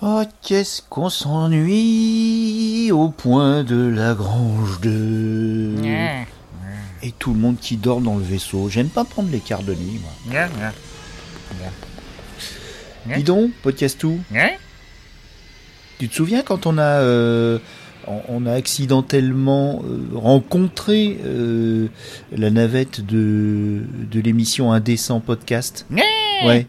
Oh, 0.00 0.22
qu'est-ce 0.42 0.80
qu'on 0.88 1.08
s'ennuie 1.10 2.90
au 2.92 3.08
point 3.08 3.64
de 3.64 3.88
la 3.88 4.14
grange 4.14 4.80
de... 4.80 5.72
Et 7.02 7.12
tout 7.12 7.32
le 7.32 7.38
monde 7.40 7.56
qui 7.60 7.76
dort 7.76 8.00
dans 8.00 8.16
le 8.16 8.22
vaisseau. 8.22 8.68
J'aime 8.68 8.88
pas 8.88 9.04
prendre 9.04 9.28
les 9.30 9.40
quarts 9.40 9.62
de 9.64 9.74
nuit, 9.74 10.00
moi. 10.00 10.10
Dis 13.16 13.24
donc, 13.24 13.50
podcast 13.62 13.98
tout. 13.98 14.18
Tu 15.98 16.08
te 16.08 16.14
souviens 16.14 16.42
quand 16.42 16.66
on 16.66 16.78
a, 16.78 17.00
euh, 17.00 17.58
on- 18.28 18.46
a 18.46 18.52
accidentellement 18.52 19.82
euh, 19.84 20.16
rencontré 20.16 21.18
euh, 21.24 21.88
la 22.36 22.50
navette 22.50 23.04
de, 23.04 23.82
de 24.12 24.20
l'émission 24.20 24.70
Indécent 24.72 25.18
Podcast? 25.20 25.86
Ouais. 26.46 26.66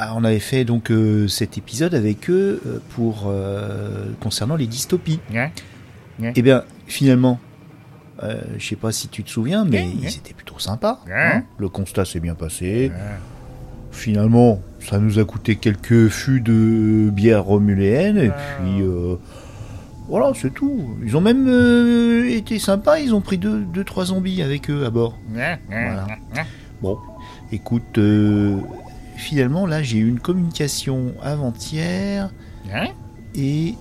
Ah, 0.00 0.12
on 0.16 0.22
avait 0.22 0.38
fait 0.38 0.64
donc 0.64 0.90
euh, 0.92 1.26
cet 1.26 1.58
épisode 1.58 1.92
avec 1.94 2.30
eux 2.30 2.60
euh, 2.66 2.78
pour 2.90 3.24
euh, 3.26 4.06
concernant 4.20 4.54
les 4.56 4.66
dystopies. 4.68 5.18
Eh 6.36 6.42
bien, 6.42 6.62
finalement, 6.86 7.40
euh, 8.22 8.40
je 8.58 8.66
sais 8.68 8.76
pas 8.76 8.92
si 8.92 9.08
tu 9.08 9.24
te 9.24 9.30
souviens, 9.30 9.64
mais 9.64 9.78
Ouais, 9.80 9.88
ils 9.94 10.04
ouais. 10.04 10.08
étaient 10.14 10.34
plutôt 10.34 10.58
sympas. 10.58 11.00
Ouais. 11.06 11.12
hein. 11.14 11.42
Le 11.58 11.68
constat 11.68 12.04
s'est 12.04 12.20
bien 12.20 12.34
passé. 12.34 12.92
Finalement, 13.90 14.60
ça 14.80 14.98
nous 14.98 15.18
a 15.18 15.24
coûté 15.24 15.56
quelques 15.56 16.08
fûts 16.08 16.40
de 16.40 17.10
bière 17.10 17.42
romuléenne 17.44 18.18
et 18.18 18.30
puis 18.30 18.84
voilà, 20.08 20.32
c'est 20.34 20.54
tout. 20.54 20.96
Ils 21.04 21.16
ont 21.16 21.20
même 21.20 21.46
euh, 21.48 22.30
été 22.30 22.58
sympas. 22.58 22.98
Ils 22.98 23.14
ont 23.14 23.20
pris 23.20 23.36
deux, 23.36 23.60
deux, 23.60 23.84
trois 23.84 24.06
zombies 24.06 24.42
avec 24.42 24.70
eux 24.70 24.86
à 24.86 24.90
bord. 24.90 25.18
Voilà. 25.68 26.06
Bon, 26.80 26.98
écoute, 27.52 27.98
euh, 27.98 28.56
finalement, 29.18 29.66
là, 29.66 29.82
j'ai 29.82 29.98
eu 29.98 30.08
une 30.08 30.20
communication 30.20 31.14
avant-hier 31.22 32.30
et 33.34 33.74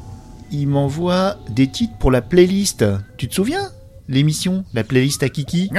il 0.52 0.68
m'envoie 0.68 1.38
des 1.50 1.68
titres 1.68 1.98
pour 1.98 2.12
la 2.12 2.22
playlist. 2.22 2.86
Tu 3.18 3.28
te 3.28 3.34
souviens 3.36 3.72
L'émission, 4.10 4.64
la 4.74 4.86
playlist 4.86 5.22
à 5.24 5.30
Kiki? 5.30 5.70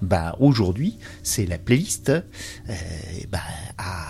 Bah, 0.00 0.36
aujourd'hui, 0.40 0.98
c'est 1.22 1.44
la 1.44 1.58
playlist. 1.58 2.08
euh, 2.08 2.22
bah, 3.30 3.40
à. 3.76 4.04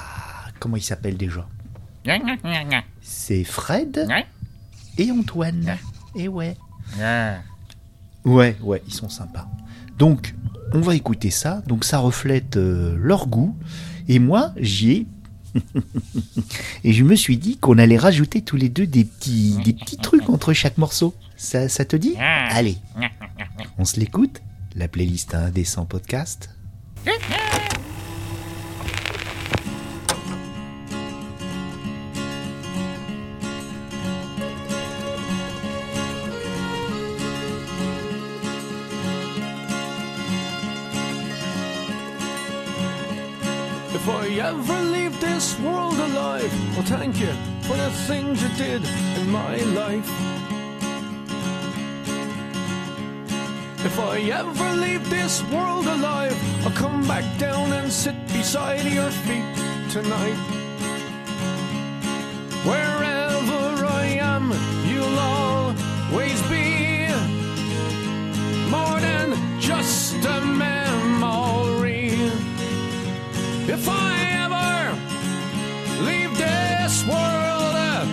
Comment 0.60 0.76
il 0.76 0.82
s'appelle 0.82 1.16
déjà? 1.16 1.46
C'est 3.00 3.42
Fred 3.44 4.06
et 4.96 5.10
Antoine. 5.10 5.76
Et 6.14 6.28
ouais. 6.28 6.56
Ouais, 8.24 8.56
ouais, 8.62 8.82
ils 8.86 8.94
sont 8.94 9.08
sympas. 9.08 9.48
Donc, 9.98 10.34
on 10.72 10.80
va 10.80 10.94
écouter 10.94 11.30
ça. 11.30 11.62
Donc, 11.66 11.84
ça 11.84 11.98
reflète 11.98 12.56
euh, 12.56 12.96
leur 12.98 13.26
goût. 13.26 13.56
Et 14.08 14.18
moi, 14.18 14.52
j'y 14.56 14.92
ai. 14.92 15.06
Et 16.84 16.92
je 16.92 17.04
me 17.04 17.14
suis 17.14 17.36
dit 17.36 17.56
qu'on 17.56 17.78
allait 17.78 17.96
rajouter 17.96 18.42
tous 18.42 18.56
les 18.56 18.68
deux 18.68 18.86
des 18.86 19.04
petits, 19.04 19.56
des 19.64 19.74
trucs 20.02 20.28
entre 20.28 20.52
chaque 20.52 20.78
morceau. 20.78 21.14
Ça, 21.36 21.68
ça 21.68 21.84
te 21.84 21.96
dit? 21.96 22.14
Allez, 22.18 22.78
on 23.78 23.84
se 23.84 24.00
l'écoute 24.00 24.40
La 24.74 24.88
playlist 24.88 25.34
Indécent 25.34 25.86
Podcast 25.86 26.50
If 44.00 44.08
I 44.08 44.28
ever 44.28 44.80
leave 44.82 45.20
this 45.20 45.58
world 45.58 45.98
alive, 45.98 46.52
well, 46.74 46.86
thank 46.86 47.18
you 47.18 47.32
for 47.62 47.76
the 47.76 47.90
things 48.06 48.40
you 48.40 48.48
did 48.56 48.82
in 49.18 49.28
my 49.28 49.56
life. 49.80 50.08
If 53.84 53.98
I 53.98 54.20
ever 54.40 54.72
leave 54.76 55.10
this 55.10 55.42
world 55.50 55.86
alive, 55.86 56.36
I'll 56.64 56.70
come 56.70 57.08
back 57.08 57.24
down 57.38 57.72
and 57.72 57.92
sit 57.92 58.16
beside 58.28 58.84
your 58.84 59.10
feet 59.26 59.50
tonight. 59.90 60.38
Wherever 62.70 63.84
I 63.84 64.04
am, 64.34 64.52
you'll 64.88 65.18
always 65.18 66.40
be 66.42 67.08
more 68.70 69.00
than 69.00 69.60
just 69.60 70.24
a 70.24 70.40
memory. 70.40 71.77
If 73.70 73.86
I 73.86 74.16
ever 74.44 74.96
leave 76.02 76.32
this 76.38 77.04
world 77.04 77.74
uh, 77.76 78.06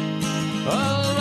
alive, 0.68 1.16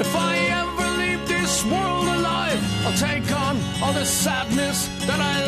if 0.00 0.16
I 0.16 0.36
ever 0.56 0.86
leave 0.96 1.28
this 1.28 1.64
world 1.66 2.08
alive, 2.08 2.58
I'll 2.86 2.96
take 2.96 3.30
on 3.30 3.60
all 3.82 3.92
the 3.92 4.06
sadness 4.06 4.88
that 5.06 5.20
I 5.20 5.47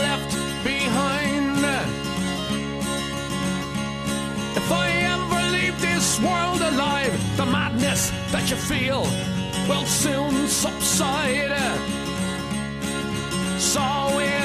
that 8.32 8.48
you 8.50 8.56
feel 8.56 9.02
will 9.68 9.86
soon 9.86 10.46
subside. 10.46 11.50
So, 13.58 14.40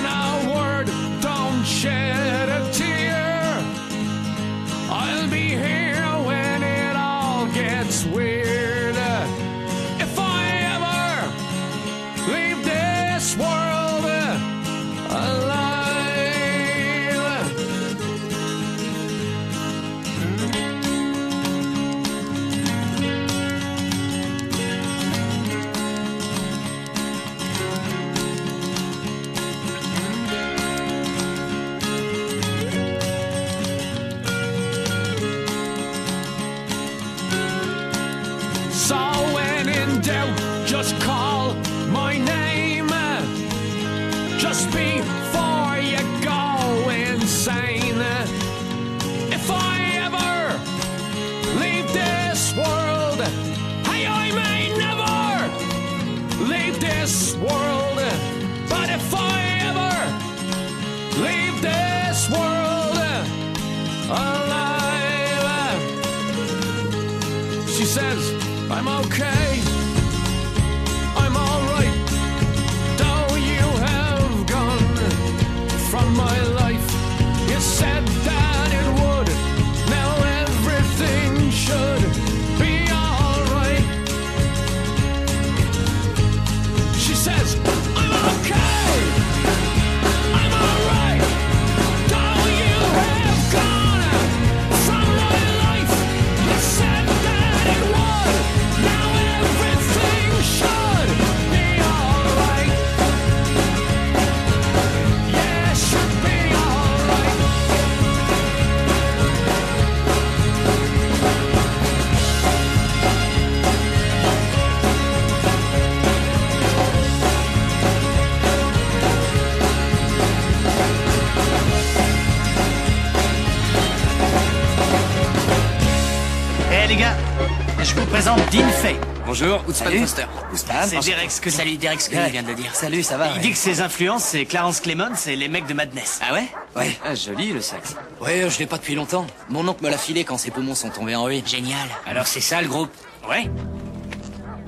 Bonjour, 129.37 129.59
Ousmane 129.67 129.73
Salut. 129.89 129.99
Foster. 129.99 130.25
Ousmane, 130.53 130.87
c'est 130.87 130.99
Derek 131.11 131.29
Scully. 131.29 131.55
Salut, 131.55 131.77
Derek 131.77 131.99
Scully 131.99 132.21
Ouais. 132.21 132.29
vient 132.29 132.43
de 132.43 132.47
le 132.47 132.55
dire. 132.55 132.73
Salut, 132.73 133.03
ça 133.03 133.17
va 133.17 133.27
Il 133.27 133.33
ouais. 133.33 133.39
dit 133.39 133.51
que 133.51 133.57
ses 133.57 133.81
influences, 133.81 134.23
c'est 134.23 134.45
Clarence 134.45 134.79
Clemons 134.79 135.13
et 135.27 135.35
les 135.35 135.49
mecs 135.49 135.67
de 135.67 135.73
Madness. 135.73 136.21
Ah 136.25 136.33
ouais 136.33 136.45
Ouais. 136.73 136.97
Ah, 137.03 137.15
joli 137.15 137.51
le 137.51 137.59
sax. 137.59 137.97
Ouais, 138.21 138.47
je 138.49 138.59
l'ai 138.59 138.65
pas 138.65 138.77
depuis 138.77 138.95
longtemps. 138.95 139.27
Mon 139.49 139.67
oncle 139.67 139.83
me 139.83 139.89
l'a 139.89 139.97
filé 139.97 140.23
quand 140.23 140.37
ses 140.37 140.51
poumons 140.51 140.73
sont 140.73 140.87
tombés 140.89 141.17
en 141.17 141.25
ruine. 141.25 141.45
Génial. 141.45 141.75
Alors 142.05 142.27
c'est 142.27 142.39
ça 142.39 142.61
le 142.61 142.69
groupe? 142.69 142.89
Ouais. 143.29 143.51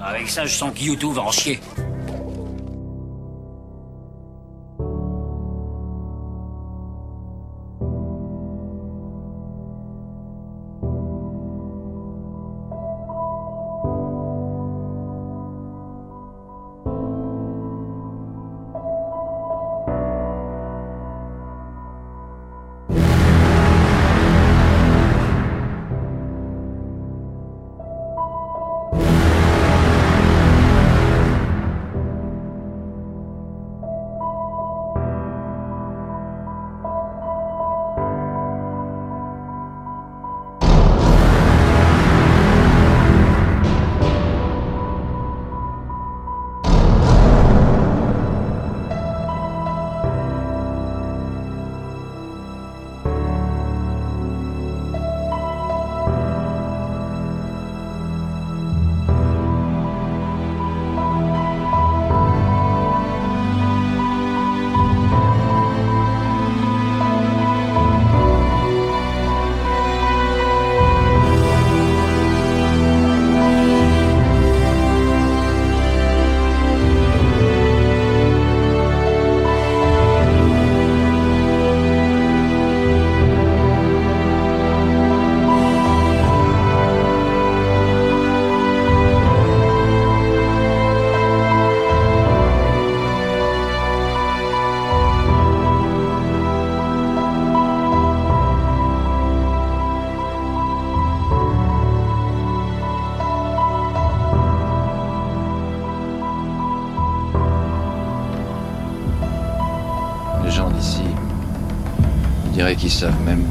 Avec 0.04 0.28
ça, 0.30 0.46
je 0.46 0.54
sens 0.54 0.74
que 0.78 0.84
YouTube 0.84 1.14
va 1.14 1.22
en 1.22 1.32
chier. 1.32 1.62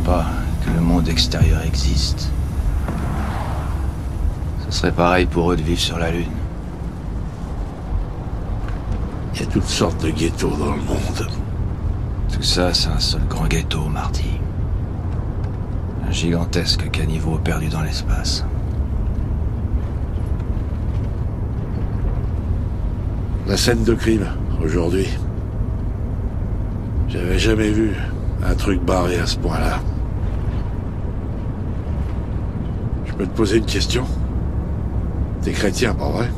Pas 0.06 0.26
que 0.64 0.70
le 0.70 0.80
monde 0.80 1.08
extérieur 1.08 1.62
existe. 1.62 2.30
Ce 4.64 4.78
serait 4.78 4.92
pareil 4.92 5.26
pour 5.26 5.50
eux 5.50 5.56
de 5.56 5.62
vivre 5.62 5.80
sur 5.80 5.98
la 5.98 6.12
Lune. 6.12 6.30
Il 9.34 9.40
y 9.40 9.42
a 9.42 9.46
toutes 9.46 9.64
sortes 9.64 10.02
de 10.04 10.10
ghettos 10.10 10.56
dans 10.56 10.74
le 10.76 10.82
monde. 10.82 11.28
Tout 12.32 12.42
ça, 12.42 12.72
c'est 12.72 12.88
un 12.88 13.00
seul 13.00 13.22
grand 13.28 13.46
ghetto, 13.48 13.80
Marty. 13.88 14.30
Un 16.08 16.12
gigantesque 16.12 16.88
caniveau 16.90 17.38
perdu 17.38 17.68
dans 17.68 17.82
l'espace. 17.82 18.44
La 23.48 23.56
scène 23.56 23.82
de 23.82 23.94
crime, 23.94 24.26
aujourd'hui. 24.62 25.08
J'avais 27.08 27.38
jamais 27.38 27.70
vu 27.70 27.92
un 28.44 28.54
truc 28.54 28.80
barré 28.82 29.18
à 29.18 29.26
ce 29.26 29.36
point-là. 29.38 29.80
Je 33.05 33.05
peux 33.16 33.26
te 33.26 33.36
poser 33.36 33.58
une 33.58 33.64
question? 33.64 34.04
T'es 35.42 35.52
chrétien, 35.52 35.94
pas 35.94 36.08
vrai? 36.08 36.30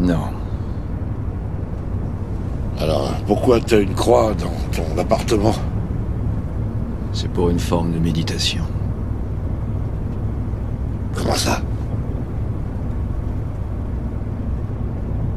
Non. 0.00 0.28
Alors, 2.78 3.14
pourquoi 3.26 3.58
t'as 3.60 3.80
une 3.80 3.94
croix 3.94 4.34
dans 4.34 4.52
ton 4.72 5.00
appartement? 5.00 5.54
C'est 7.12 7.30
pour 7.30 7.48
une 7.48 7.58
forme 7.58 7.92
de 7.92 7.98
méditation. 7.98 8.64
Comment 11.14 11.34
ça? 11.34 11.62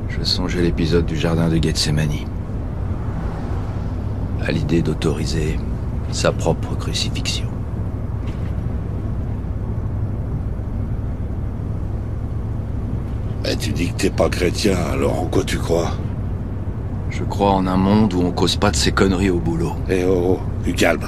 Je 0.10 0.22
songeais 0.26 0.62
l'épisode 0.62 1.06
du 1.06 1.16
jardin 1.16 1.48
de 1.48 1.56
Gethsemane. 1.56 2.10
À 4.46 4.52
l'idée 4.52 4.82
d'autoriser 4.82 5.58
sa 6.12 6.34
propre 6.34 6.76
crucifixion. 6.76 7.46
Eh, 13.46 13.49
Tu 13.60 13.74
dis 13.74 13.90
que 13.90 13.94
t'es 13.94 14.10
pas 14.10 14.30
chrétien, 14.30 14.78
alors 14.94 15.20
en 15.20 15.26
quoi 15.26 15.44
tu 15.44 15.58
crois 15.58 15.92
Je 17.10 17.24
crois 17.26 17.52
en 17.52 17.68
un 17.68 17.76
monde 17.76 18.14
où 18.14 18.22
on 18.22 18.32
cause 18.32 18.56
pas 18.56 18.72
de 18.72 18.78
ces 18.78 18.94
conneries 18.94 19.30
au 19.30 19.40
boulot. 19.40 19.74
Eh 19.90 20.06
oh, 20.06 20.38
oh, 20.38 20.64
du 20.64 20.74
calme. 20.74 21.06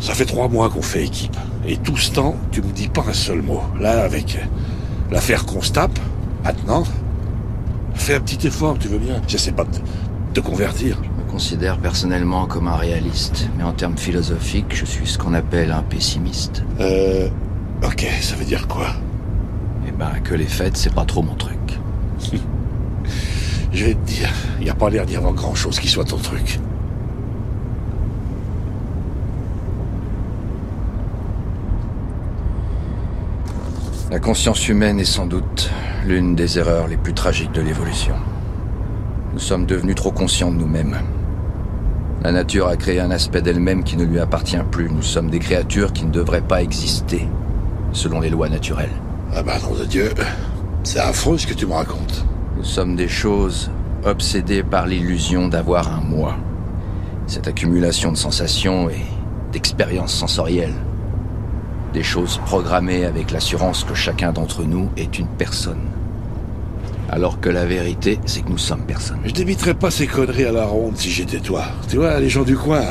Ça 0.00 0.14
fait 0.14 0.24
trois 0.24 0.48
mois 0.48 0.68
qu'on 0.68 0.82
fait 0.82 1.04
équipe. 1.04 1.36
Et 1.66 1.76
tout 1.76 1.96
ce 1.96 2.10
temps, 2.10 2.34
tu 2.50 2.60
me 2.60 2.72
dis 2.72 2.88
pas 2.88 3.04
un 3.08 3.12
seul 3.12 3.40
mot. 3.40 3.62
Là, 3.80 4.02
avec 4.02 4.38
l'affaire 5.12 5.46
qu'on 5.46 5.62
se 5.62 5.72
tape, 5.72 5.98
maintenant, 6.44 6.82
fais 7.94 8.14
un 8.14 8.20
petit 8.20 8.46
effort, 8.48 8.78
tu 8.78 8.88
veux 8.88 8.98
bien. 8.98 9.20
J'essaie 9.28 9.52
pas 9.52 9.64
de 9.64 9.78
te 10.34 10.40
convertir. 10.40 10.98
Je 11.02 11.24
me 11.24 11.30
considère 11.30 11.78
personnellement 11.78 12.46
comme 12.46 12.66
un 12.66 12.76
réaliste, 12.76 13.48
mais 13.56 13.62
en 13.64 13.72
termes 13.72 13.96
philosophiques, 13.96 14.74
je 14.74 14.84
suis 14.84 15.06
ce 15.06 15.18
qu'on 15.18 15.34
appelle 15.34 15.70
un 15.70 15.82
pessimiste. 15.82 16.64
Euh... 16.80 17.28
Ok, 17.84 18.04
ça 18.20 18.34
veut 18.34 18.44
dire 18.44 18.66
quoi? 18.66 18.88
Ben, 19.98 20.20
que 20.22 20.34
les 20.34 20.46
fêtes, 20.46 20.76
c'est 20.76 20.94
pas 20.94 21.04
trop 21.04 21.22
mon 21.22 21.34
truc. 21.34 21.58
Je 23.72 23.84
vais 23.84 23.94
te 23.94 24.06
dire, 24.06 24.28
il 24.60 24.64
n'y 24.64 24.70
a 24.70 24.74
pas 24.74 24.90
l'air 24.90 25.04
d'y 25.04 25.16
avoir 25.16 25.32
grand-chose 25.32 25.80
qui 25.80 25.88
soit 25.88 26.04
ton 26.04 26.18
truc. 26.18 26.60
La 34.12 34.20
conscience 34.20 34.68
humaine 34.68 35.00
est 35.00 35.04
sans 35.04 35.26
doute 35.26 35.68
l'une 36.06 36.36
des 36.36 36.60
erreurs 36.60 36.86
les 36.86 36.96
plus 36.96 37.12
tragiques 37.12 37.52
de 37.52 37.60
l'évolution. 37.60 38.14
Nous 39.32 39.40
sommes 39.40 39.66
devenus 39.66 39.96
trop 39.96 40.12
conscients 40.12 40.52
de 40.52 40.56
nous-mêmes. 40.56 40.96
La 42.22 42.30
nature 42.30 42.68
a 42.68 42.76
créé 42.76 43.00
un 43.00 43.10
aspect 43.10 43.42
d'elle-même 43.42 43.82
qui 43.82 43.96
ne 43.96 44.04
lui 44.04 44.20
appartient 44.20 44.56
plus. 44.70 44.88
Nous 44.90 45.02
sommes 45.02 45.28
des 45.28 45.40
créatures 45.40 45.92
qui 45.92 46.04
ne 46.04 46.12
devraient 46.12 46.40
pas 46.40 46.62
exister, 46.62 47.28
selon 47.92 48.20
les 48.20 48.30
lois 48.30 48.48
naturelles. 48.48 48.88
Ah 49.34 49.42
bah 49.42 49.58
nom 49.62 49.74
de 49.74 49.84
Dieu, 49.84 50.10
c'est 50.84 51.00
affreux 51.00 51.36
ce 51.36 51.46
que 51.46 51.52
tu 51.52 51.66
me 51.66 51.74
racontes. 51.74 52.24
Nous 52.56 52.64
sommes 52.64 52.96
des 52.96 53.08
choses 53.08 53.70
obsédées 54.04 54.62
par 54.62 54.86
l'illusion 54.86 55.48
d'avoir 55.48 55.92
un 55.92 56.00
moi. 56.00 56.36
Cette 57.26 57.46
accumulation 57.46 58.10
de 58.10 58.16
sensations 58.16 58.88
et 58.88 59.02
d'expériences 59.52 60.14
sensorielles. 60.14 60.74
Des 61.92 62.02
choses 62.02 62.40
programmées 62.46 63.04
avec 63.04 63.30
l'assurance 63.30 63.84
que 63.84 63.94
chacun 63.94 64.32
d'entre 64.32 64.64
nous 64.64 64.88
est 64.96 65.18
une 65.18 65.28
personne. 65.28 65.88
Alors 67.10 67.38
que 67.38 67.50
la 67.50 67.66
vérité, 67.66 68.18
c'est 68.24 68.40
que 68.42 68.50
nous 68.50 68.58
sommes 68.58 68.86
personne. 68.86 69.20
Je 69.24 69.32
n'éviterais 69.32 69.74
pas 69.74 69.90
ces 69.90 70.06
conneries 70.06 70.46
à 70.46 70.52
la 70.52 70.64
ronde 70.64 70.96
si 70.96 71.10
j'étais 71.10 71.40
toi. 71.40 71.64
Tu 71.88 71.96
vois, 71.96 72.18
les 72.18 72.30
gens 72.30 72.44
du 72.44 72.56
coin, 72.56 72.82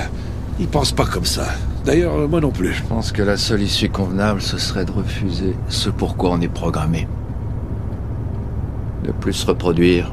ils 0.59 0.67
pensent 0.67 0.91
pas 0.91 1.05
comme 1.05 1.25
ça. 1.25 1.47
D'ailleurs, 1.87 2.15
euh, 2.15 2.27
moi 2.27 2.41
non 2.41 2.51
plus. 2.51 2.73
Je 2.73 2.83
pense 2.83 3.13
que 3.13 3.21
la 3.21 3.37
seule 3.37 3.61
issue 3.61 3.87
convenable, 3.87 4.41
ce 4.41 4.57
serait 4.57 4.83
de 4.83 4.91
refuser 4.91 5.55
ce 5.69 5.89
pourquoi 5.89 6.31
on 6.31 6.41
est 6.41 6.49
programmé. 6.49 7.07
De 9.05 9.13
plus 9.13 9.41
reproduire. 9.45 10.11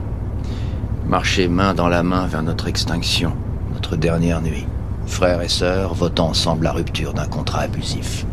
Marcher 1.09 1.49
main 1.49 1.75
dans 1.75 1.89
la 1.89 2.05
main 2.05 2.29
vers 2.29 2.45
notre 2.45 2.69
extinction, 2.69 3.33
notre 3.73 3.97
dernière 3.97 4.41
nuit. 4.41 4.69
Frères 5.09 5.43
et 5.43 5.49
sœurs 5.49 5.95
votant 5.95 6.29
ensemble 6.29 6.63
la 6.63 6.71
rupture 6.71 7.13
d'un 7.13 7.27
contrat 7.27 7.63
abusif. 7.63 8.25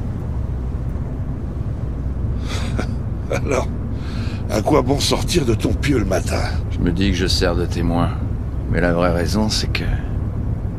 Alors, 3.31 3.67
à 4.51 4.61
quoi 4.61 4.83
bon 4.83 4.99
sortir 4.99 5.45
de 5.45 5.55
ton 5.55 5.73
pieu 5.73 5.97
le 5.97 6.05
matin? 6.05 6.43
Je 6.69 6.77
me 6.77 6.91
dis 6.91 7.09
que 7.09 7.17
je 7.17 7.25
sers 7.25 7.55
de 7.55 7.65
témoin. 7.65 8.11
Mais 8.71 8.81
la 8.81 8.93
vraie 8.93 9.13
raison, 9.13 9.49
c'est 9.49 9.71
que 9.73 9.83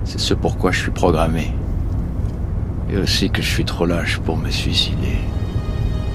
c'est 0.05 0.21
ce 0.21 0.33
pourquoi 0.33 0.71
je 0.71 0.79
suis 0.79 0.93
programmé. 0.93 1.53
Et 2.93 2.99
aussi 2.99 3.31
que 3.31 3.41
je 3.41 3.49
suis 3.49 3.65
trop 3.65 3.87
lâche 3.87 4.19
pour 4.19 4.37
me 4.37 4.51
suicider. 4.51 5.17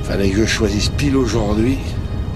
Fallait 0.04 0.30
que 0.30 0.38
je 0.38 0.46
choisisse 0.46 0.90
pile 0.90 1.18
aujourd'hui 1.18 1.78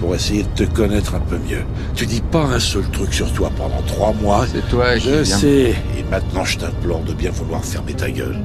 pour 0.00 0.14
essayer 0.16 0.42
de 0.42 0.48
te 0.48 0.64
connaître 0.64 1.14
un 1.14 1.20
peu 1.20 1.38
mieux. 1.48 1.62
Tu 1.94 2.06
dis 2.06 2.20
pas 2.20 2.42
un 2.44 2.58
seul 2.58 2.82
truc 2.90 3.14
sur 3.14 3.32
toi 3.32 3.50
pendant 3.56 3.80
trois 3.86 4.12
mois. 4.14 4.46
C'est 4.52 4.68
toi 4.68 4.96
qui 4.98 5.08
Je 5.08 5.14
viens- 5.22 5.24
sais. 5.38 5.74
Et 5.96 6.04
maintenant, 6.10 6.44
je 6.44 6.58
t'implore 6.58 7.00
de 7.02 7.12
bien 7.12 7.30
vouloir 7.30 7.64
fermer 7.64 7.94
ta 7.94 8.10
gueule. 8.10 8.36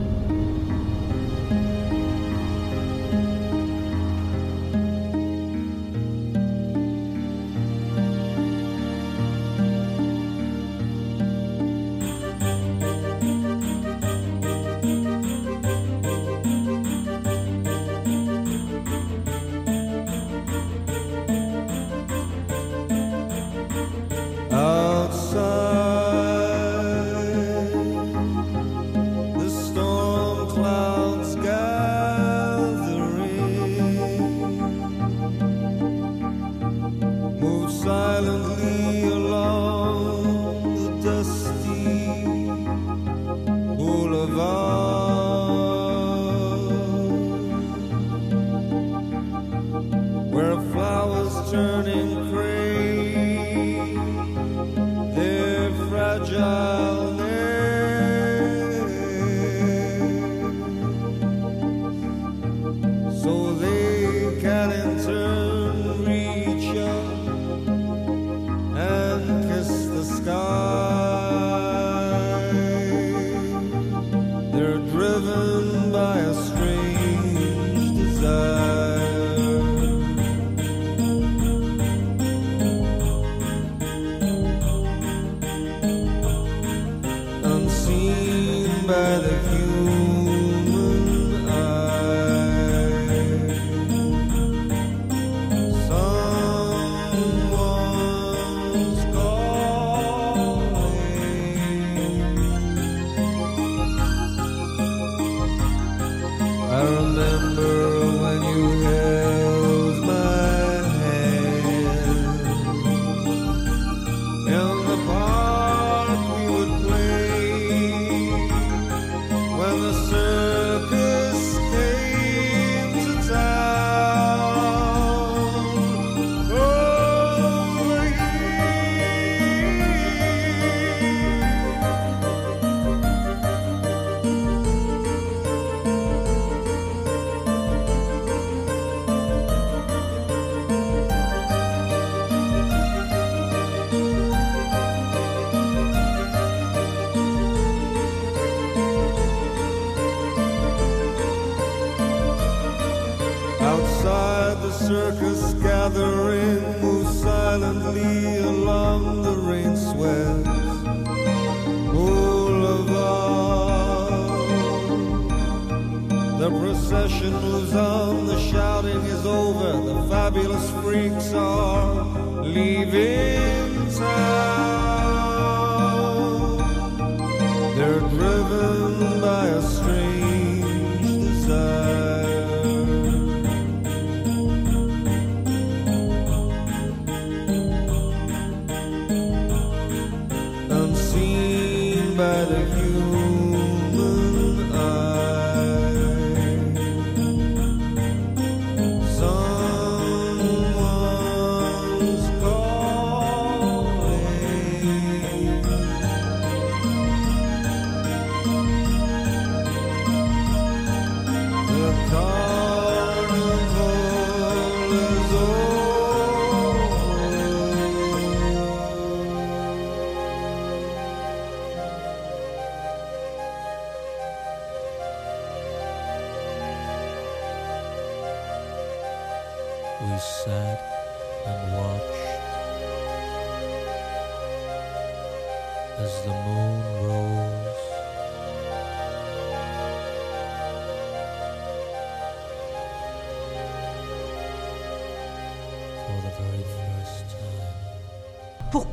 Who's? 98.88 99.37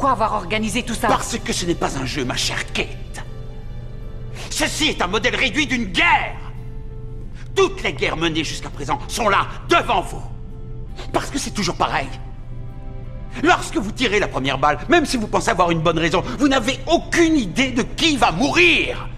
Pourquoi 0.05 0.27
avoir 0.27 0.43
organisé 0.43 0.83
tout 0.83 0.93
ça 0.93 1.09
Parce 1.09 1.39
que 1.39 1.51
ce 1.55 1.65
n'est 1.65 1.75
pas 1.75 1.97
un 1.97 2.05
jeu, 2.05 2.27
ma 2.27 2.37
chère 2.37 2.71
Kate. 2.75 3.25
Ceci 4.51 4.89
est 4.89 5.01
un 5.01 5.07
modèle 5.07 5.35
réduit 5.35 5.67
d'une 5.67 5.87
guerre. 5.87 6.37
Toutes 7.57 7.83
les 7.83 7.95
guerres 7.95 8.19
menées 8.19 8.45
jusqu'à 8.45 8.69
présent 8.69 8.99
sont 9.09 9.31
là, 9.31 9.47
devant 9.67 10.03
vous. 10.03 10.21
Parce 11.11 11.31
que 11.31 11.39
c'est 11.39 11.53
toujours 11.53 11.77
pareil. 11.77 12.09
Lorsque 13.43 13.79
vous 13.79 13.93
tirez 13.93 14.19
la 14.19 14.29
première 14.29 14.59
balle, 14.59 14.77
même 14.91 15.07
si 15.07 15.17
vous 15.17 15.27
pensez 15.27 15.49
avoir 15.49 15.71
une 15.71 15.81
bonne 15.81 15.99
raison, 15.99 16.23
vous 16.39 16.49
n'avez 16.49 16.79
aucune 16.87 17.37
idée 17.39 17.71
de 17.71 17.81
qui 17.81 18.19
va 18.19 18.31
mourir. 18.31 19.09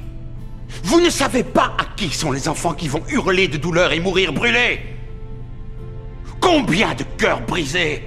Vous 0.85 1.01
ne 1.01 1.11
savez 1.11 1.43
pas 1.43 1.73
à 1.81 1.97
qui 1.97 2.11
sont 2.11 2.31
les 2.31 2.49
enfants 2.49 2.75
qui 2.75 2.87
vont 2.87 3.03
hurler 3.09 3.49
de 3.49 3.57
douleur 3.57 3.91
et 3.91 3.99
mourir 3.99 4.33
brûlés. 4.33 4.83
Combien 6.41 6.95
de 6.95 7.03
cœurs 7.19 7.41
brisés 7.41 8.05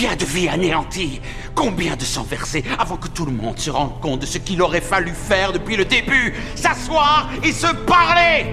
Combien 0.00 0.16
de 0.16 0.24
vies 0.24 0.48
anéanties 0.48 1.20
Combien 1.54 1.94
de 1.94 2.04
sang 2.04 2.22
versé 2.22 2.64
avant 2.78 2.96
que 2.96 3.08
tout 3.08 3.26
le 3.26 3.32
monde 3.32 3.58
se 3.58 3.68
rende 3.68 4.00
compte 4.00 4.20
de 4.20 4.24
ce 4.24 4.38
qu'il 4.38 4.62
aurait 4.62 4.80
fallu 4.80 5.12
faire 5.12 5.52
depuis 5.52 5.76
le 5.76 5.84
début 5.84 6.32
S'asseoir 6.54 7.28
et 7.42 7.52
se 7.52 7.66
parler 7.84 8.46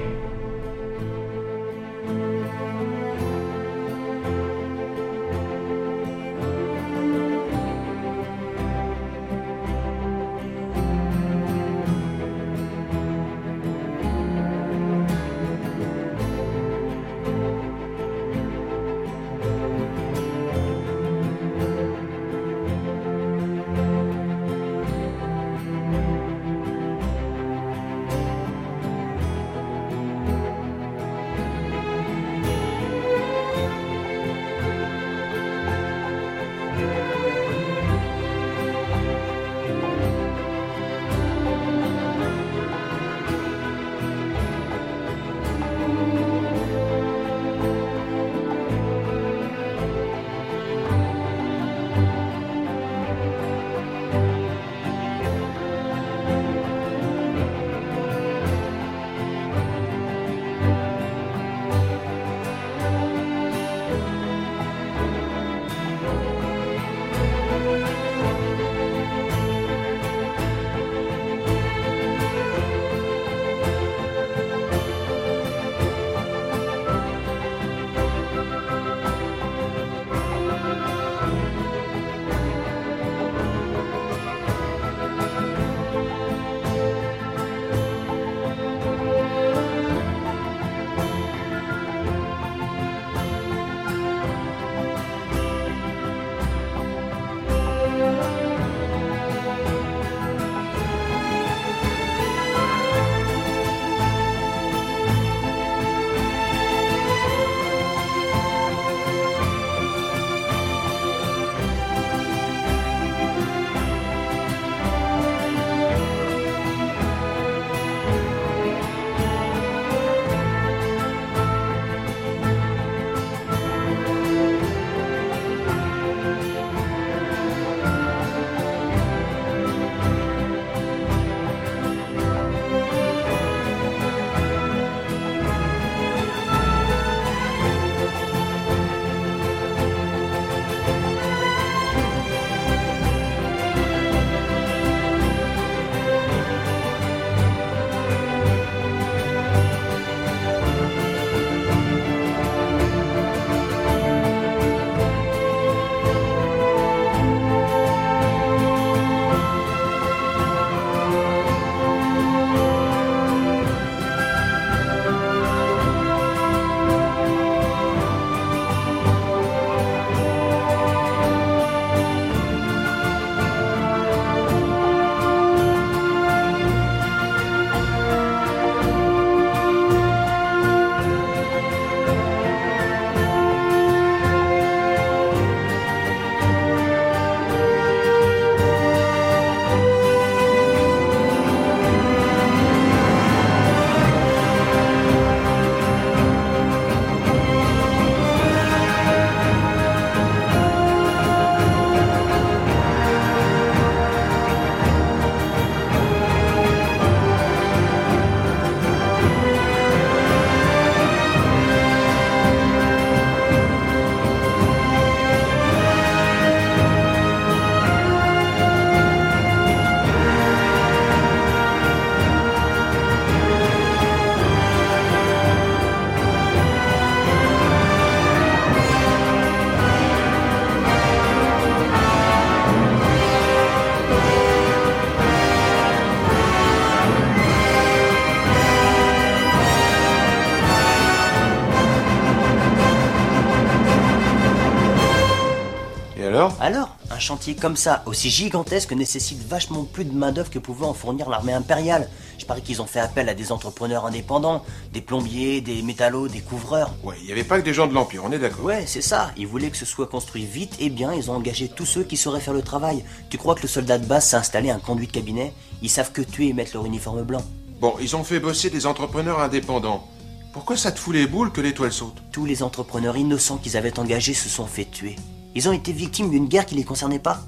chantier 247.27 247.55
comme 247.55 247.75
ça, 247.75 248.03
aussi 248.05 248.29
gigantesque, 248.29 248.93
nécessite 248.93 249.45
vachement 249.45 249.83
plus 249.83 250.05
de 250.05 250.13
main-d'œuvre 250.13 250.49
que 250.49 250.59
pouvait 250.59 250.85
en 250.85 250.93
fournir 250.93 251.29
l'armée 251.29 251.51
impériale. 251.51 252.09
Je 252.37 252.45
parie 252.45 252.61
qu'ils 252.61 252.81
ont 252.81 252.85
fait 252.85 253.01
appel 253.01 253.27
à 253.27 253.33
des 253.33 253.51
entrepreneurs 253.51 254.05
indépendants, 254.05 254.63
des 254.93 255.01
plombiers, 255.01 255.59
des 255.59 255.81
métallos, 255.81 256.29
des 256.29 256.39
couvreurs. 256.39 256.93
Ouais, 257.03 257.15
il 257.19 257.25
n'y 257.25 257.33
avait 257.33 257.43
pas 257.43 257.59
que 257.59 257.65
des 257.65 257.73
gens 257.73 257.85
de 257.85 257.93
l'Empire, 257.93 258.23
on 258.23 258.31
est 258.31 258.39
d'accord. 258.39 258.63
Ouais, 258.63 258.85
c'est 258.87 259.01
ça. 259.01 259.31
Ils 259.35 259.45
voulaient 259.45 259.69
que 259.69 259.75
ce 259.75 259.85
soit 259.85 260.07
construit 260.07 260.45
vite 260.45 260.77
et 260.79 260.89
bien. 260.89 261.13
Ils 261.13 261.29
ont 261.29 261.35
engagé 261.35 261.67
tous 261.67 261.85
ceux 261.85 262.03
qui 262.05 262.15
sauraient 262.15 262.39
faire 262.39 262.53
le 262.53 262.61
travail. 262.61 263.03
Tu 263.29 263.37
crois 263.37 263.55
que 263.55 263.63
le 263.63 263.67
soldat 263.67 263.97
de 263.97 264.05
base 264.05 264.27
s'est 264.27 264.37
installé 264.37 264.69
un 264.69 264.79
conduit 264.79 265.07
de 265.07 265.11
cabinet? 265.11 265.51
Ils 265.81 265.89
savent 265.89 266.13
que 266.13 266.21
tuer 266.21 266.47
et 266.47 266.53
mettre 266.53 266.71
leur 266.75 266.85
uniforme 266.85 267.23
blanc. 267.23 267.43
Bon, 267.81 267.95
ils 267.99 268.15
ont 268.15 268.23
fait 268.23 268.39
bosser 268.39 268.69
des 268.69 268.85
entrepreneurs 268.85 269.41
indépendants. 269.41 270.07
Pourquoi 270.53 270.77
ça 270.77 270.93
te 270.93 270.99
fout 270.99 271.13
les 271.13 271.27
boules 271.27 271.51
que 271.51 271.59
l'étoile 271.59 271.91
saute? 271.91 272.23
Tous 272.31 272.45
les 272.45 272.63
entrepreneurs 272.63 273.17
innocents 273.17 273.57
qu'ils 273.57 273.75
avaient 273.75 273.99
engagés 273.99 274.33
se 274.33 274.47
sont 274.47 274.65
fait 274.65 274.85
tuer. 274.89 275.17
Ils 275.57 275.67
ont 275.67 275.71
été 275.71 275.91
victimes 275.91 276.29
d'une 276.29 276.47
guerre 276.47 276.67
qui 276.67 276.75
les 276.75 276.83
concernait 276.83 277.17
pas. 277.17 277.39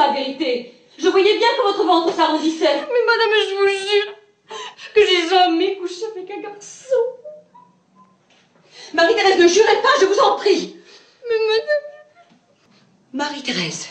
la 0.00 0.12
vérité. 0.12 0.74
Je 0.98 1.08
voyais 1.08 1.38
bien 1.38 1.48
que 1.56 1.62
votre 1.62 1.84
ventre 1.84 2.14
s'arrondissait. 2.14 2.64
Mais 2.64 3.04
madame, 3.06 3.30
je 3.48 3.54
vous 3.54 3.68
jure 3.68 4.14
que 4.94 5.06
j'ai 5.06 5.28
jamais 5.28 5.76
couché 5.76 6.04
avec 6.14 6.30
un 6.30 6.40
garçon. 6.40 6.94
Marie-Thérèse, 8.92 9.38
ne 9.38 9.46
jurez 9.46 9.80
pas, 9.82 9.88
je 10.00 10.06
vous 10.06 10.18
en 10.18 10.36
prie. 10.36 10.76
Mais 11.28 11.36
madame... 11.46 11.90
Marie-Thérèse, 13.12 13.88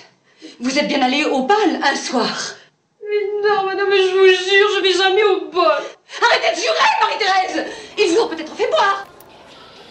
vous 0.59 0.77
êtes 0.77 0.87
bien 0.87 1.01
allée 1.01 1.25
au 1.25 1.43
bal 1.43 1.79
un 1.83 1.95
soir. 1.95 2.55
Mais 3.01 3.47
non, 3.47 3.63
madame, 3.63 3.91
je 3.91 4.17
vous 4.17 4.27
jure, 4.27 4.69
je 4.75 4.81
vais 4.81 4.93
jamais 4.93 5.23
au 5.23 5.45
bal. 5.45 5.83
Arrêtez 6.21 6.55
de 6.55 6.61
jurer, 6.61 6.75
Marie-Thérèse 7.01 7.65
Ils 7.97 8.11
vous 8.11 8.21
ont 8.21 8.27
peut-être 8.27 8.53
fait 8.55 8.67
boire. 8.67 9.07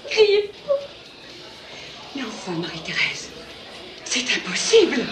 Criez. 0.08 0.50
Mais 2.14 2.22
enfin, 2.22 2.52
Marie-Thérèse, 2.52 3.30
c'est 4.10 4.24
impossible. 4.38 5.04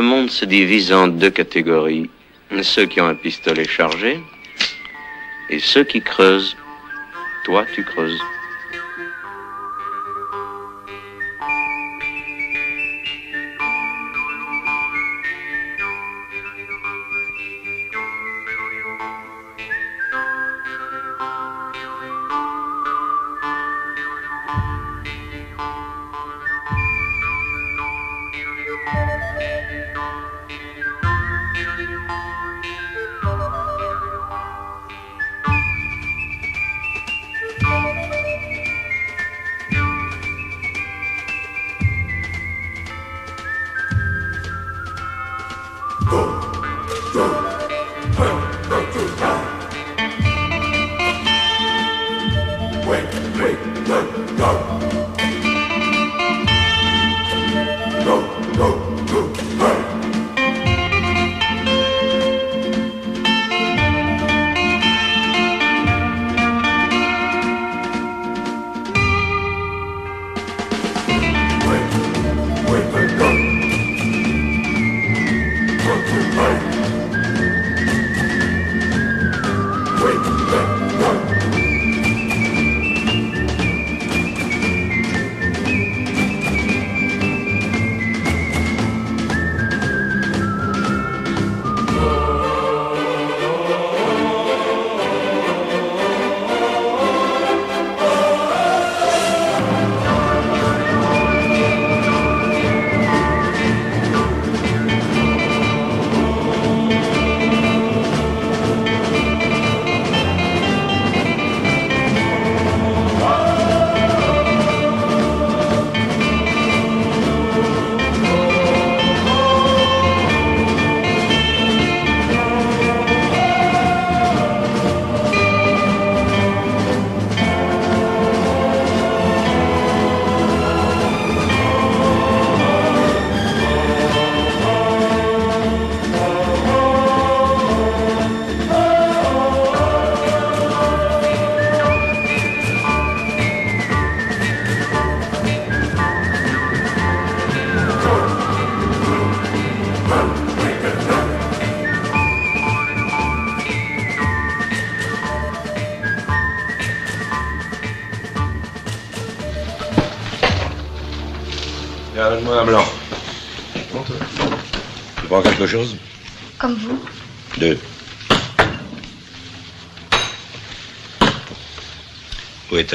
le 0.00 0.06
monde 0.06 0.30
se 0.30 0.46
divise 0.46 0.94
en 0.94 1.08
deux 1.08 1.28
catégories. 1.28 2.08
Ceux 2.62 2.86
qui 2.86 3.02
ont 3.02 3.08
un 3.08 3.14
pistolet 3.14 3.68
chargé 3.68 4.18
et 5.50 5.58
ceux 5.58 5.84
qui 5.84 6.00
creusent. 6.00 6.56
Toi, 7.44 7.66
tu 7.74 7.84
creuses. 7.84 8.18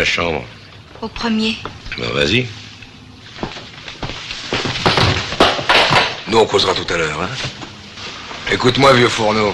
Chambre 0.05 0.43
Au 1.01 1.07
premier. 1.07 1.57
Ben, 1.97 2.09
vas-y. 2.11 2.45
Nous, 6.27 6.37
on 6.37 6.45
causera 6.45 6.73
tout 6.73 6.91
à 6.93 6.97
l'heure, 6.97 7.21
hein 7.21 7.29
Écoute-moi, 8.51 8.93
vieux 8.93 9.09
fourneau. 9.09 9.53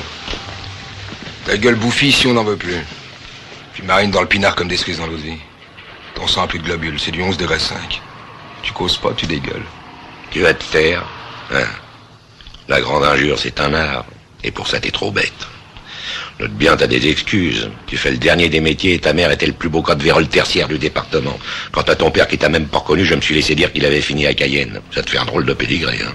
Ta 1.45 1.57
gueule 1.57 1.75
bouffie 1.75 2.11
si 2.11 2.27
on 2.27 2.33
n'en 2.33 2.43
veut 2.43 2.57
plus. 2.57 2.77
Tu 3.73 3.83
marines 3.83 4.11
dans 4.11 4.21
le 4.21 4.27
pinard 4.27 4.55
comme 4.55 4.67
des 4.67 4.77
cerises 4.77 4.99
dans 4.99 5.07
l'eau 5.07 5.17
de 5.17 5.21
vie. 5.21 5.39
Ton 6.15 6.27
sang 6.27 6.43
a 6.43 6.47
plus 6.47 6.59
de 6.59 6.65
globules, 6.65 6.99
c'est 6.99 7.11
du 7.11 7.21
11 7.21 7.37
degré 7.37 7.57
5. 7.57 8.01
Tu 8.61 8.73
causes 8.73 8.97
pas, 8.97 9.13
tu 9.13 9.25
dégueules. 9.25 9.65
Tu 10.29 10.41
vas 10.41 10.53
te 10.53 10.63
taire. 10.65 11.03
Hein 11.53 11.67
La 12.67 12.79
grande 12.81 13.03
injure, 13.03 13.39
c'est 13.39 13.59
un 13.59 13.73
art. 13.73 14.05
Et 14.43 14.51
pour 14.51 14.67
ça, 14.67 14.79
t'es 14.79 14.91
trop 14.91 15.11
bête. 15.11 15.47
Note 16.41 16.53
bien, 16.53 16.75
t'as 16.75 16.87
des 16.87 17.07
excuses. 17.07 17.69
Tu 17.85 17.97
fais 17.97 18.09
le 18.09 18.17
dernier 18.17 18.49
des 18.49 18.61
métiers 18.61 18.95
et 18.95 18.99
ta 18.99 19.13
mère 19.13 19.29
était 19.29 19.45
le 19.45 19.53
plus 19.53 19.69
beau 19.69 19.83
cas 19.83 19.93
de 19.93 20.01
vérole 20.01 20.27
tertiaire 20.27 20.67
du 20.67 20.79
département. 20.79 21.37
Quant 21.71 21.83
à 21.83 21.95
ton 21.95 22.09
père 22.09 22.27
qui 22.27 22.39
t'a 22.39 22.49
même 22.49 22.65
pas 22.65 22.79
reconnu, 22.79 23.05
je 23.05 23.13
me 23.13 23.21
suis 23.21 23.35
laissé 23.35 23.53
dire 23.53 23.71
qu'il 23.71 23.85
avait 23.85 24.01
fini 24.01 24.25
à 24.25 24.33
Cayenne. 24.33 24.81
Ça 24.89 25.03
te 25.03 25.11
fait 25.11 25.19
un 25.19 25.25
drôle 25.25 25.45
de 25.45 25.53
pédigré, 25.53 25.99
hein. 26.03 26.13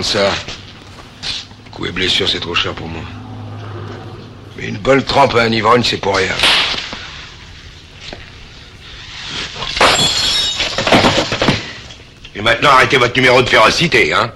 Ça. 0.00 0.32
Coup 1.72 1.86
et 1.86 1.90
blessure, 1.90 2.28
c'est 2.28 2.38
trop 2.38 2.54
cher 2.54 2.72
pour 2.72 2.86
moi. 2.86 3.02
Mais 4.56 4.68
une 4.68 4.78
bonne 4.78 5.02
trempe 5.02 5.34
à 5.34 5.42
un 5.42 5.50
ivrogne, 5.50 5.82
c'est 5.82 5.96
pour 5.96 6.16
rien. 6.16 6.36
Et 12.36 12.42
maintenant, 12.42 12.70
arrêtez 12.70 12.96
votre 12.96 13.16
numéro 13.16 13.42
de 13.42 13.48
férocité, 13.48 14.12
hein. 14.12 14.32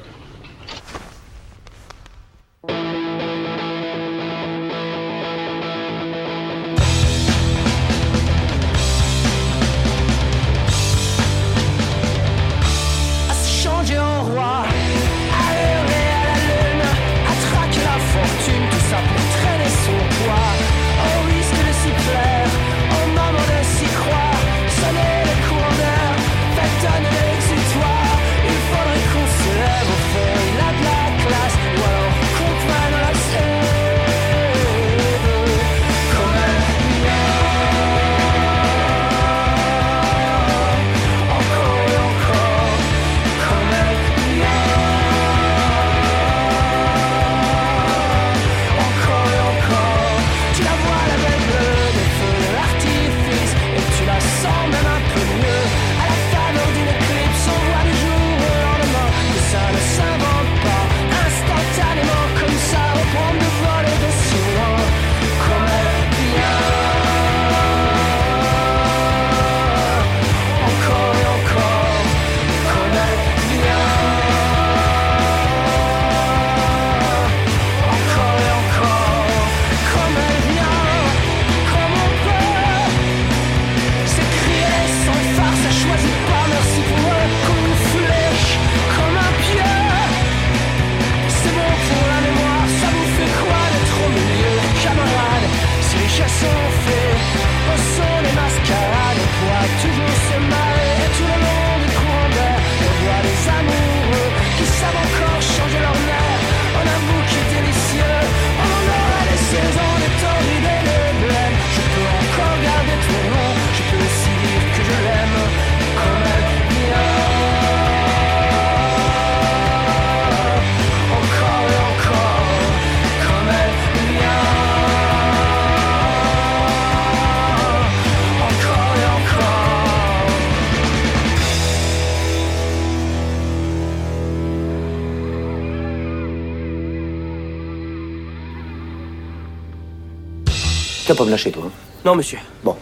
Non, 142.11 142.17
monsieur. 142.17 142.39
Bon. 142.65 142.75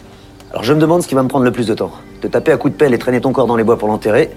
Alors 0.49 0.63
je 0.63 0.73
me 0.73 0.79
demande 0.79 1.03
ce 1.03 1.07
qui 1.07 1.13
va 1.13 1.21
me 1.21 1.27
prendre 1.27 1.45
le 1.45 1.51
plus 1.51 1.67
de 1.67 1.75
temps. 1.75 1.91
Te 2.19 2.25
taper 2.25 2.51
à 2.51 2.57
coups 2.57 2.73
de 2.73 2.77
pelle 2.79 2.95
et 2.95 2.97
traîner 2.97 3.21
ton 3.21 3.31
corps 3.31 3.45
dans 3.45 3.57
les 3.57 3.63
bois 3.63 3.77
pour 3.77 3.87
l'enterrer, 3.87 4.31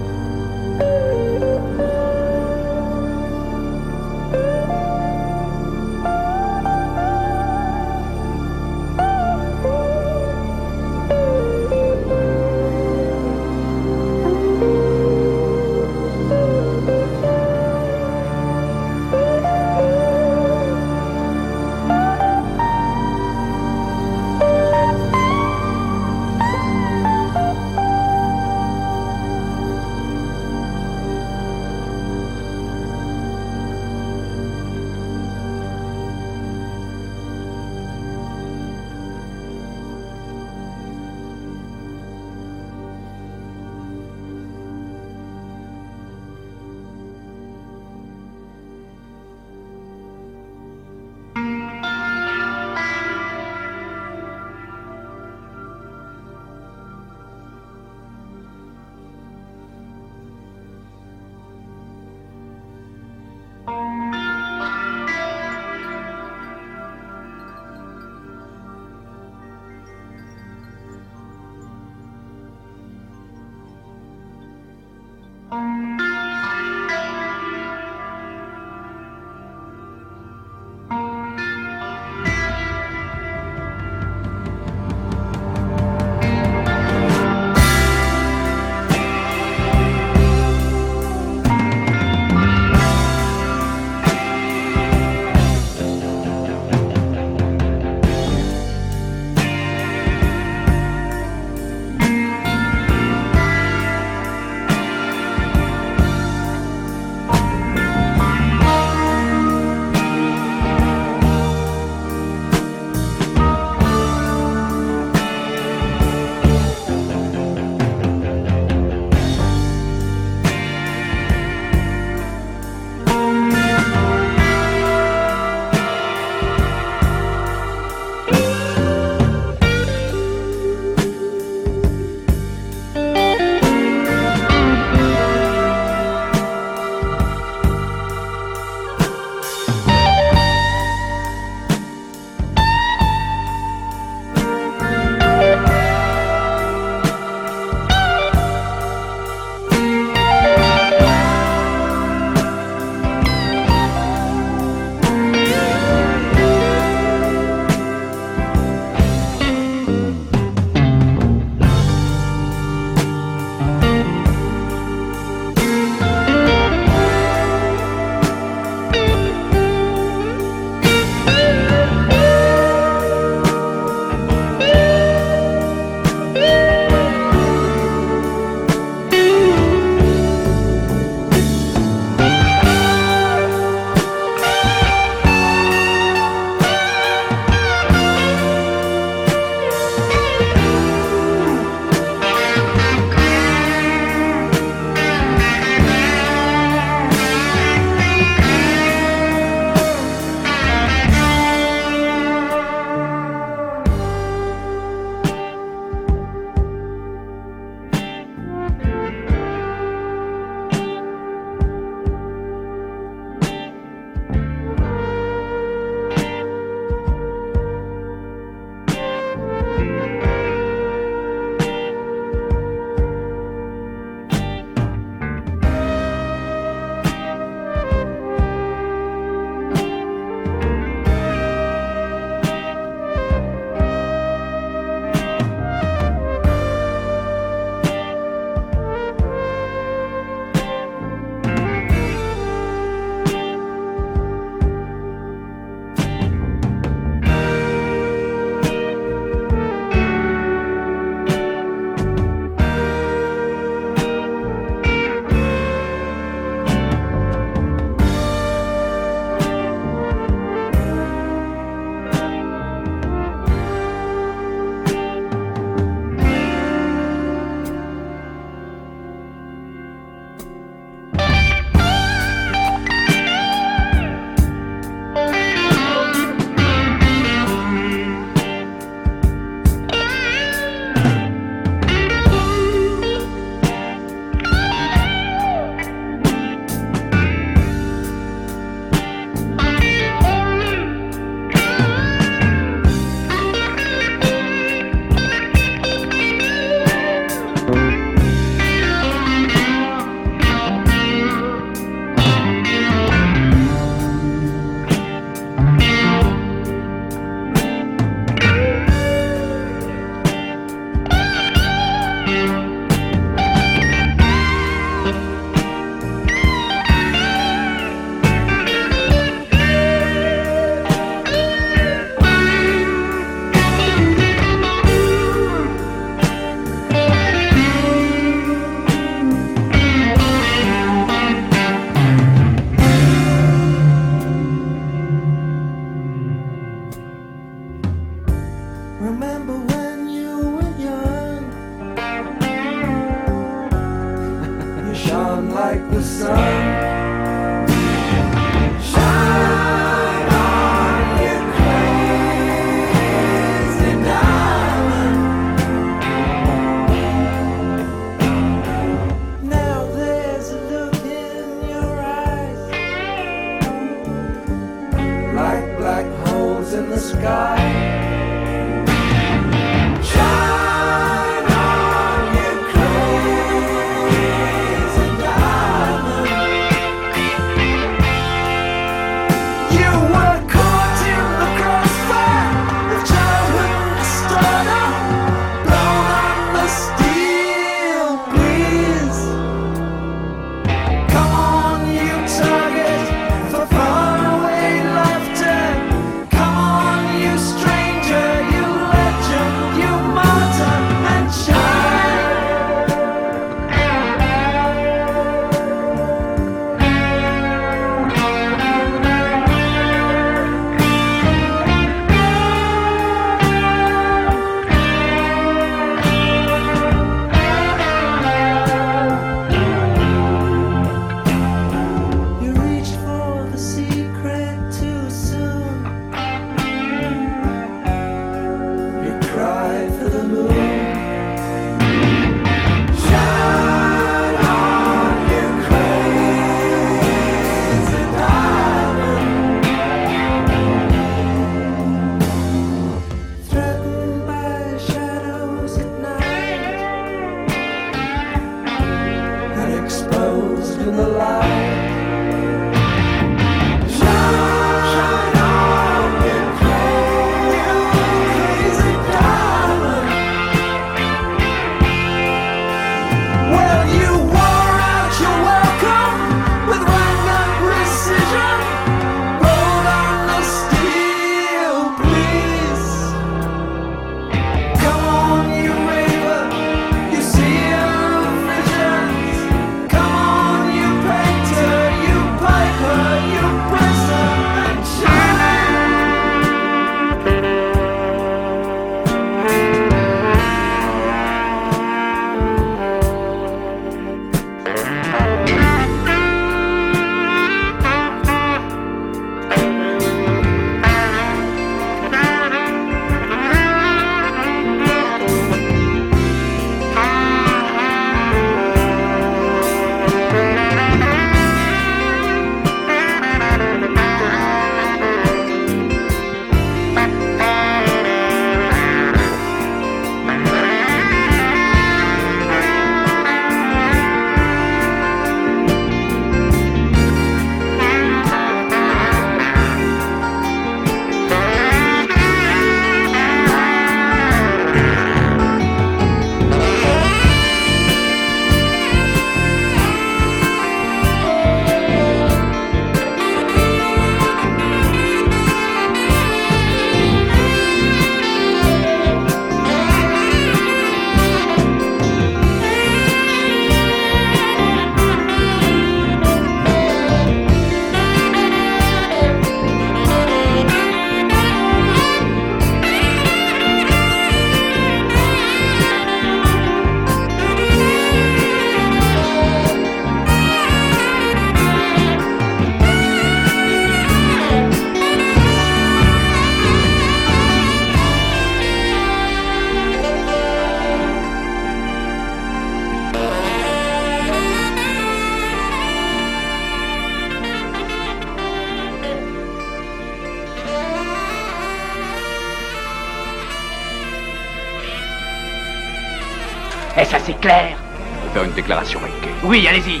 c'est 597.26 597.40
clair 597.40 597.76
Je 598.22 598.28
vais 598.28 598.34
faire 598.34 598.44
une 598.44 598.52
déclaration, 598.52 599.00
Riquet. 599.00 599.34
Oui, 599.42 599.66
allez-y. 599.66 600.00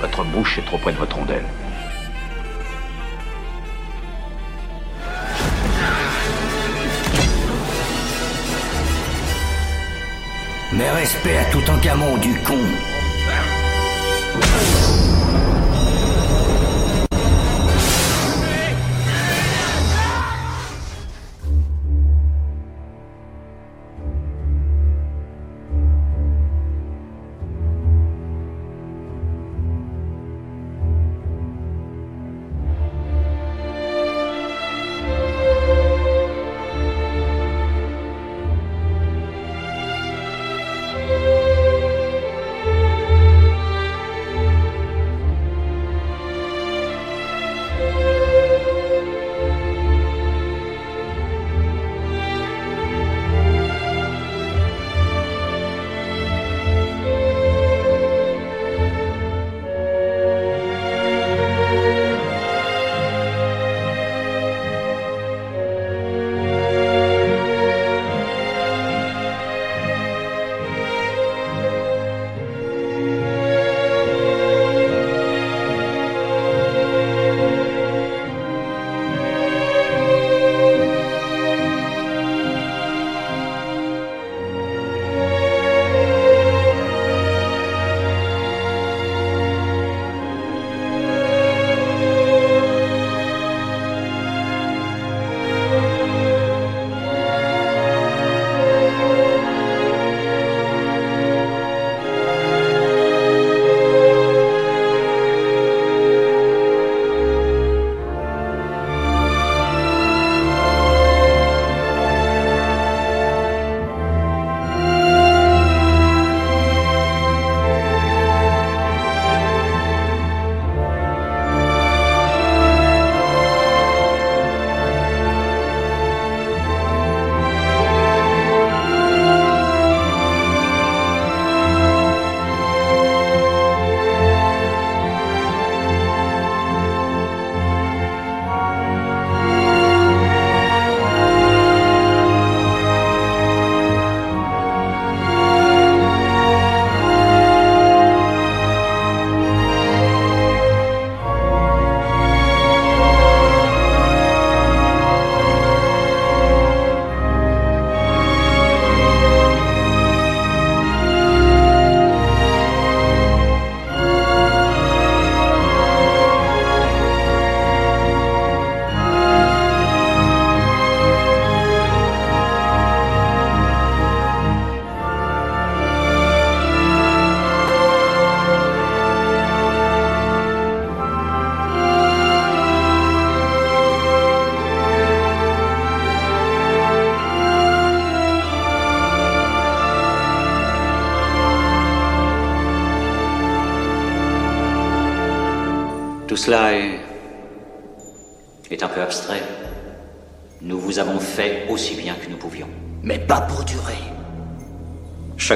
Votre 0.00 0.24
bouche 0.24 0.58
est 0.58 0.62
trop 0.66 0.76
près 0.76 0.92
de 0.92 0.98
votre 0.98 1.16
rondelle. 1.16 1.44
Mes 10.72 10.90
respects 10.90 11.38
à 11.40 11.44
tout 11.50 11.70
en 11.70 11.78
du 12.18 12.34
con. 12.40 12.58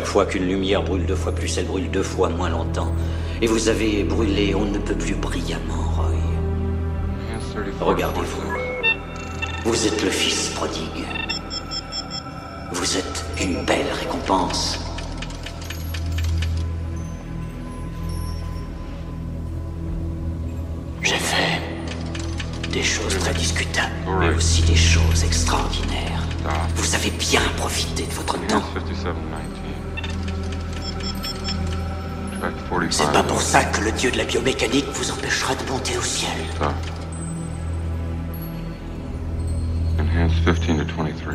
Fois 0.08 0.24
qu'une 0.24 0.48
lumière 0.48 0.82
brûle 0.82 1.04
deux 1.04 1.14
fois 1.14 1.32
plus, 1.32 1.58
elle 1.58 1.66
brûle 1.66 1.90
deux 1.90 2.02
fois 2.02 2.30
moins 2.30 2.48
longtemps. 2.48 2.94
Et 3.42 3.46
vous 3.46 3.68
avez 3.68 4.04
brûlé 4.04 4.54
on 4.54 4.64
ne 4.64 4.78
peut 4.78 4.94
plus 4.94 5.14
brillamment, 5.14 5.84
Roy. 5.96 6.14
Regardez-vous. 7.78 8.42
Vous 9.66 9.86
êtes 9.86 10.02
le 10.02 10.08
fils 10.08 10.48
prodigue. 10.54 11.04
Vous 12.72 12.96
êtes 12.96 13.24
une 13.38 13.62
belle 13.66 13.92
récompense. 14.00 14.80
J'ai 21.02 21.16
fait 21.16 21.60
des 22.72 22.82
choses 22.82 23.18
très 23.18 23.34
discutables, 23.34 23.92
mais 24.20 24.30
aussi 24.30 24.62
des 24.62 24.74
choses 24.74 25.22
extraordinaires. 25.22 26.22
Vous 26.76 26.94
avez 26.94 27.10
bien 27.10 27.42
profité 27.58 28.04
de 28.04 28.12
votre 28.12 28.38
temps. 28.46 28.62
C'est 32.90 33.12
pas 33.12 33.22
pour 33.22 33.40
ça 33.40 33.64
que 33.64 33.80
le 33.82 33.92
dieu 33.92 34.10
de 34.10 34.18
la 34.18 34.24
biomécanique 34.24 34.86
vous 34.92 35.10
empêchera 35.10 35.54
de 35.54 35.70
monter 35.70 35.96
au 35.96 36.02
ciel. 36.02 36.30
Enhanced 39.98 40.44
15 40.44 40.86
to 40.86 40.94
23. 40.96 41.34